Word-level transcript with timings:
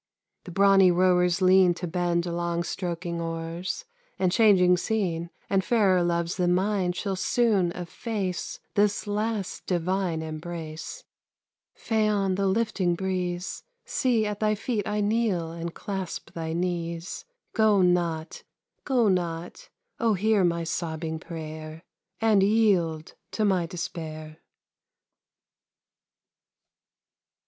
The 0.45 0.51
brawny 0.51 0.89
rowers 0.89 1.43
lean 1.43 1.75
To 1.75 1.85
bend 1.85 2.25
long 2.25 2.63
stroking 2.63 3.21
oars; 3.21 3.85
and 4.17 4.31
changing 4.31 4.77
scene 4.77 5.29
And 5.47 5.63
fairer 5.63 6.01
loves 6.01 6.37
than 6.37 6.55
mine 6.55 6.93
shall 6.93 7.15
soon 7.15 7.71
efface 7.73 8.59
This 8.73 9.05
last 9.05 9.67
divine 9.67 10.23
embrace. 10.23 11.03
Phaon, 11.75 12.33
the 12.33 12.47
lifting 12.47 12.95
breeze! 12.95 13.63
See, 13.85 14.25
at 14.25 14.39
thy 14.39 14.55
feet 14.55 14.87
I 14.87 15.01
kneel 15.01 15.51
and 15.51 15.71
clasp 15.71 16.31
thy 16.33 16.51
knees! 16.53 17.23
Go 17.53 17.83
not, 17.83 18.41
go 18.83 19.07
not! 19.07 19.69
O 19.99 20.15
hear 20.15 20.43
my 20.43 20.63
sobbing 20.63 21.19
prayer, 21.19 21.83
And 22.19 22.41
yield 22.41 23.13
to 23.33 23.45
my 23.45 23.67
despair! 23.67 24.39